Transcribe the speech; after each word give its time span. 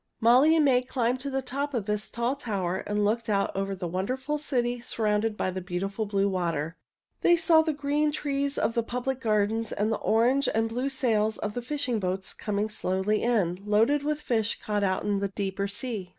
Molly 0.19 0.55
and 0.55 0.65
May 0.65 0.81
climbed 0.81 1.19
to 1.19 1.29
the 1.29 1.43
top 1.43 1.75
of 1.75 1.85
this 1.85 2.09
tall 2.09 2.35
tower 2.35 2.77
and 2.87 3.05
looked 3.05 3.29
out 3.29 3.55
over 3.55 3.75
the 3.75 3.87
wonderful 3.87 4.39
city 4.39 4.79
surrounded 4.81 5.37
by 5.37 5.51
the 5.51 5.61
beautiful 5.61 6.07
blue 6.07 6.27
water. 6.27 6.75
They 7.21 7.37
saw 7.37 7.61
the 7.61 7.71
green 7.71 8.11
trees 8.11 8.57
of 8.57 8.73
the 8.73 8.81
public 8.81 9.19
gardens, 9.21 9.71
and 9.71 9.91
the 9.91 9.97
orange 9.99 10.49
and 10.55 10.67
blue 10.67 10.89
sails 10.89 11.37
of 11.37 11.53
fishing 11.63 11.99
boats 11.99 12.33
coming 12.33 12.67
slowly 12.67 13.21
in, 13.21 13.59
loaded 13.63 14.01
with 14.01 14.19
fish 14.21 14.59
caught 14.59 14.83
out 14.83 15.03
in 15.03 15.19
the 15.19 15.27
deeper 15.27 15.67
sea. 15.67 16.09